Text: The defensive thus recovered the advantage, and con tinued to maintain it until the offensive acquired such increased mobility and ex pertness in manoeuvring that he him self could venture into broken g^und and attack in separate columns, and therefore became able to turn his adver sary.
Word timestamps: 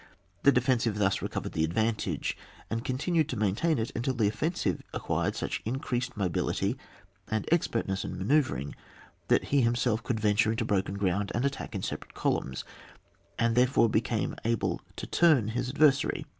The 0.41 0.51
defensive 0.51 0.97
thus 0.97 1.21
recovered 1.21 1.51
the 1.51 1.63
advantage, 1.63 2.35
and 2.71 2.83
con 2.83 2.97
tinued 2.97 3.27
to 3.27 3.37
maintain 3.37 3.77
it 3.77 3.91
until 3.95 4.15
the 4.15 4.27
offensive 4.27 4.81
acquired 4.95 5.35
such 5.35 5.61
increased 5.63 6.17
mobility 6.17 6.75
and 7.29 7.47
ex 7.51 7.67
pertness 7.67 8.03
in 8.03 8.17
manoeuvring 8.17 8.73
that 9.27 9.43
he 9.49 9.61
him 9.61 9.75
self 9.75 10.01
could 10.01 10.19
venture 10.19 10.49
into 10.49 10.65
broken 10.65 10.97
g^und 10.97 11.29
and 11.35 11.45
attack 11.45 11.75
in 11.75 11.83
separate 11.83 12.15
columns, 12.15 12.63
and 13.37 13.55
therefore 13.55 13.89
became 13.89 14.35
able 14.43 14.81
to 14.95 15.05
turn 15.05 15.49
his 15.49 15.69
adver 15.69 15.91
sary. 15.91 16.25